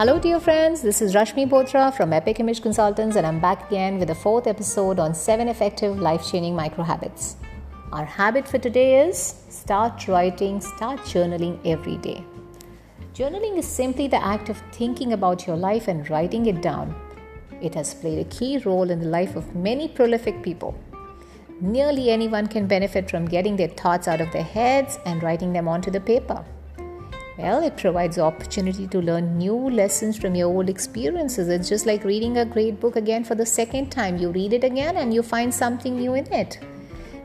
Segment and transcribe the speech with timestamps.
[0.00, 0.80] Hello, dear friends.
[0.80, 4.46] This is Rashmi Botra from Epic Image Consultants, and I'm back again with the fourth
[4.46, 7.36] episode on seven effective life changing micro habits.
[7.92, 9.18] Our habit for today is
[9.50, 12.24] start writing, start journaling every day.
[13.12, 16.94] Journaling is simply the act of thinking about your life and writing it down.
[17.60, 20.74] It has played a key role in the life of many prolific people.
[21.60, 25.68] Nearly anyone can benefit from getting their thoughts out of their heads and writing them
[25.68, 26.42] onto the paper.
[27.42, 31.48] Well, it provides opportunity to learn new lessons from your old experiences.
[31.48, 34.18] It's just like reading a great book again for the second time.
[34.18, 36.58] You read it again and you find something new in it.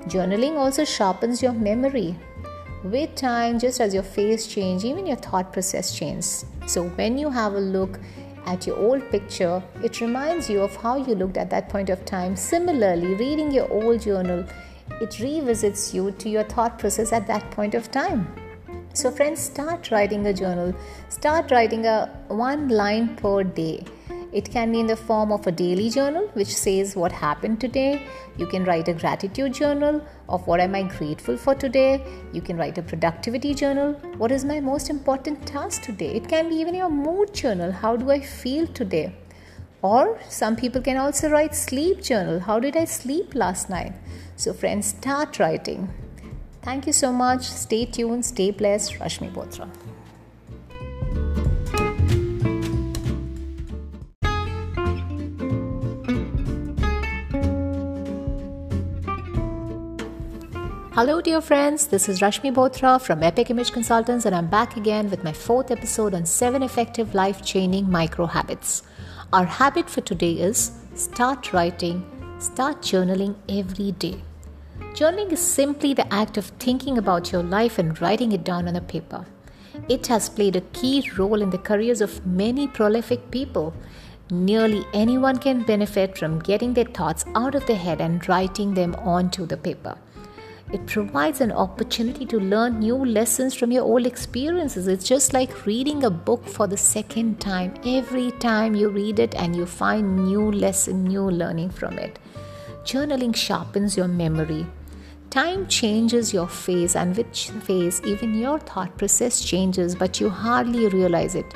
[0.04, 2.16] Journaling also sharpens your memory.
[2.86, 6.46] With time, just as your face changes, even your thought process changes.
[6.66, 8.00] So when you have a look
[8.46, 12.06] at your old picture, it reminds you of how you looked at that point of
[12.06, 12.38] time.
[12.38, 14.46] Similarly, reading your old journal,
[15.02, 18.34] it revisits you to your thought process at that point of time.
[18.96, 20.74] So, friends, start writing a journal.
[21.10, 23.84] Start writing a one line per day.
[24.32, 28.08] It can be in the form of a daily journal which says what happened today.
[28.38, 32.06] You can write a gratitude journal of what am I grateful for today.
[32.32, 33.96] You can write a productivity journal.
[34.18, 36.16] What is my most important task today?
[36.16, 37.74] It can be even your mood journal.
[37.74, 39.14] How do I feel today?
[39.82, 42.40] Or some people can also write sleep journal.
[42.40, 43.92] How did I sleep last night?
[44.38, 45.90] So friends, start writing.
[46.66, 47.44] Thank you so much.
[47.44, 48.94] Stay tuned, stay blessed.
[48.94, 49.70] Rashmi Botra.
[60.96, 61.86] Hello, dear friends.
[61.86, 65.70] This is Rashmi Botra from Epic Image Consultants, and I'm back again with my fourth
[65.70, 68.82] episode on seven effective life changing micro habits.
[69.32, 72.04] Our habit for today is start writing,
[72.40, 74.24] start journaling every day.
[74.96, 78.78] Journaling is simply the act of thinking about your life and writing it down on
[78.78, 79.26] a paper.
[79.90, 83.74] It has played a key role in the careers of many prolific people.
[84.30, 88.96] Nearly anyone can benefit from getting their thoughts out of their head and writing them
[88.96, 89.98] onto the paper.
[90.72, 94.88] It provides an opportunity to learn new lessons from your old experiences.
[94.88, 97.74] It's just like reading a book for the second time.
[97.86, 102.18] Every time you read it and you find new lesson, new learning from it.
[102.86, 104.66] Journaling sharpens your memory.
[105.30, 110.88] Time changes your phase, and with phase, even your thought process changes, but you hardly
[110.88, 111.54] realize it.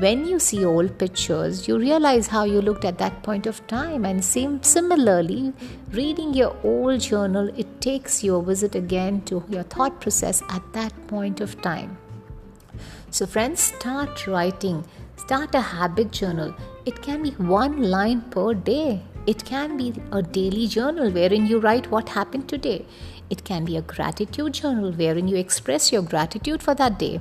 [0.00, 4.04] When you see old pictures, you realize how you looked at that point of time.
[4.04, 5.52] And same, similarly,
[5.92, 10.62] reading your old journal, it takes you a visit again to your thought process at
[10.72, 11.98] that point of time.
[13.10, 14.84] So, friends, start writing,
[15.16, 16.54] start a habit journal.
[16.84, 19.02] It can be one line per day.
[19.26, 22.86] It can be a daily journal wherein you write what happened today.
[23.30, 27.20] It can be a gratitude journal wherein you express your gratitude for that day.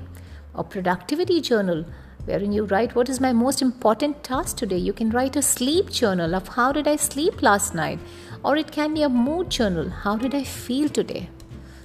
[0.55, 1.85] A productivity journal
[2.25, 4.77] wherein you write what is my most important task today.
[4.77, 7.99] You can write a sleep journal of how did I sleep last night.
[8.43, 9.89] Or it can be a mood journal.
[9.89, 11.29] How did I feel today?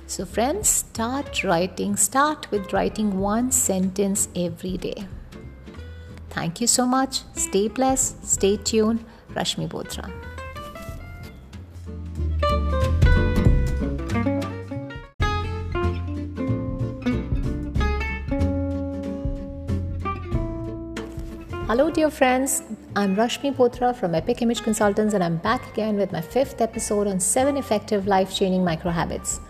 [0.07, 1.97] So, friends, start writing.
[1.97, 5.07] Start with writing one sentence every day.
[6.31, 7.23] Thank you so much.
[7.35, 8.27] Stay blessed.
[8.27, 9.05] Stay tuned.
[9.35, 10.11] Rashmi Botra.
[21.73, 22.63] Hello, dear friends.
[22.97, 27.07] I'm Rashmi Botra from Epic Image Consultants, and I'm back again with my fifth episode
[27.07, 29.41] on seven effective life changing micro habits.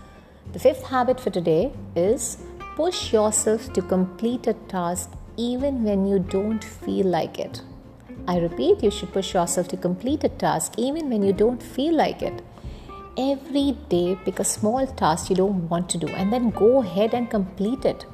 [0.53, 2.39] The fifth habit for today is
[2.77, 7.63] push yourself to complete a task even when you don't feel like it.
[8.27, 11.95] I repeat, you should push yourself to complete a task even when you don't feel
[11.95, 12.43] like it.
[13.19, 17.15] Every day, pick a small task you don't want to do and then go ahead
[17.15, 18.07] and complete it.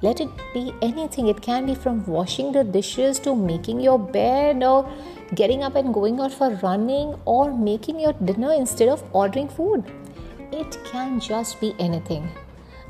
[0.00, 1.28] Let it be anything.
[1.28, 4.90] It can be from washing the dishes to making your bed or
[5.36, 9.84] getting up and going out for running or making your dinner instead of ordering food.
[10.50, 12.28] It can just be anything.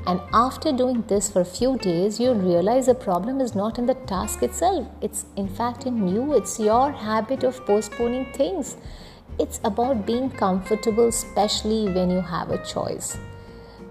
[0.05, 3.85] And after doing this for a few days, you realize the problem is not in
[3.85, 4.85] the task itself.
[5.01, 6.33] It's in fact in you.
[6.33, 8.75] It's your habit of postponing things.
[9.39, 13.17] It's about being comfortable, especially when you have a choice.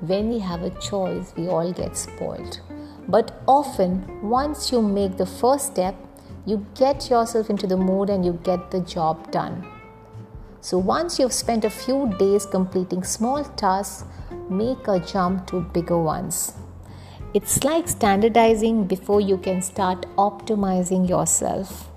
[0.01, 2.61] When we have a choice, we all get spoiled.
[3.09, 5.97] But often, once you make the first step,
[6.45, 9.67] you get yourself into the mood and you get the job done.
[10.65, 14.05] So, once you've spent a few days completing small tasks,
[14.49, 16.53] make a jump to bigger ones.
[17.35, 21.91] It's like standardizing before you can start optimizing yourself.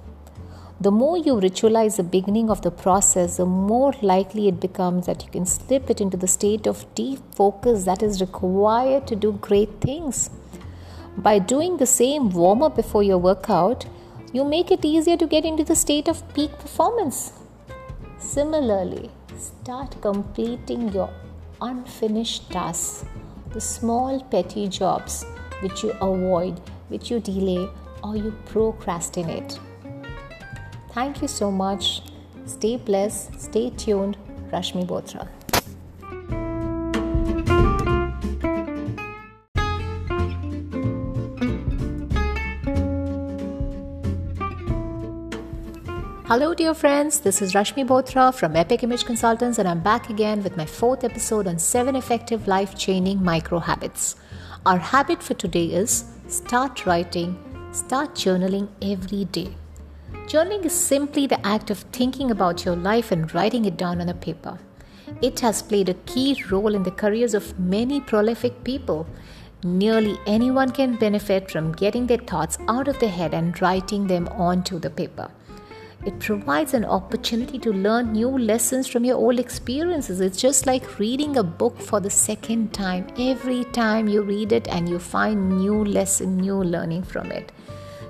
[0.81, 5.23] The more you ritualize the beginning of the process, the more likely it becomes that
[5.23, 9.33] you can slip it into the state of deep focus that is required to do
[9.33, 10.31] great things.
[11.15, 13.85] By doing the same warm up before your workout,
[14.33, 17.31] you make it easier to get into the state of peak performance.
[18.35, 21.09] Similarly, start completing your
[21.61, 23.05] unfinished tasks,
[23.53, 25.25] the small petty jobs
[25.61, 26.59] which you avoid,
[26.89, 27.69] which you delay,
[28.03, 29.57] or you procrastinate.
[30.91, 32.01] Thank you so much.
[32.45, 34.17] Stay blessed, stay tuned.
[34.51, 35.29] Rashmi Bothra.
[46.27, 47.19] Hello, dear friends.
[47.19, 51.03] This is Rashmi Bothra from Epic Image Consultants, and I'm back again with my fourth
[51.03, 54.15] episode on seven effective life changing micro habits.
[54.65, 57.37] Our habit for today is start writing,
[57.71, 59.53] start journaling every day.
[60.25, 64.09] Journaling is simply the act of thinking about your life and writing it down on
[64.09, 64.57] a paper.
[65.21, 69.05] It has played a key role in the careers of many prolific people.
[69.63, 74.27] Nearly anyone can benefit from getting their thoughts out of their head and writing them
[74.29, 75.29] onto the paper.
[76.05, 80.21] It provides an opportunity to learn new lessons from your old experiences.
[80.21, 83.07] It's just like reading a book for the second time.
[83.17, 87.51] Every time you read it and you find new lesson, new learning from it.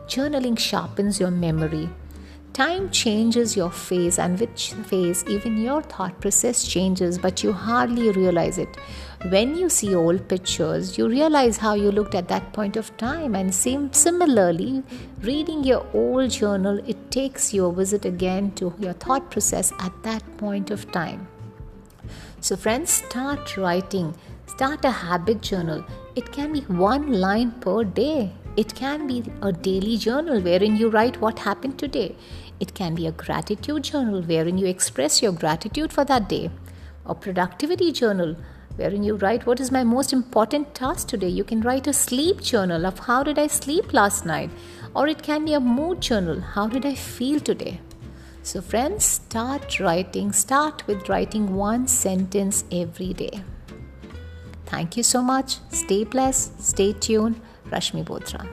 [0.07, 1.89] Journaling sharpens your memory.
[2.55, 4.57] Time changes your face, and with
[4.87, 8.77] phase, even your thought process changes, but you hardly realize it.
[9.27, 13.35] When you see old pictures, you realize how you looked at that point of time,
[13.35, 14.83] and same similarly,
[15.19, 19.91] reading your old journal, it takes you a visit again to your thought process at
[20.03, 21.27] that point of time.
[22.39, 24.15] So, friends, start writing,
[24.47, 25.83] start a habit journal.
[26.15, 28.31] It can be one line per day.
[28.55, 32.15] It can be a daily journal wherein you write what happened today.
[32.59, 36.49] It can be a gratitude journal wherein you express your gratitude for that day,
[37.05, 38.35] a productivity journal
[38.75, 41.29] wherein you write what is my most important task today.
[41.29, 44.51] You can write a sleep journal of how did I sleep last night,
[44.93, 47.79] or it can be a mood journal how did I feel today.
[48.43, 50.31] So, friends, start writing.
[50.31, 53.41] Start with writing one sentence every day.
[54.67, 55.57] Thank you so much.
[55.71, 56.61] Stay blessed.
[56.61, 57.41] Stay tuned.
[57.71, 58.47] Rashmi Bothra.